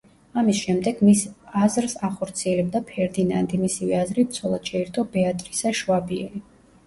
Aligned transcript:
ამის 0.41 0.59
შემდეგ 0.67 1.01
მის 1.07 1.19
აზრს 1.65 1.93
ახორციელებდა 2.07 2.81
ფერდინანდი, 2.87 3.59
მისივე 3.65 3.99
აზრით 3.99 4.33
ცოლად 4.39 4.71
შეირთო 4.73 5.07
ბეატრისა 5.17 5.75
შვაბიელი. 5.83 6.43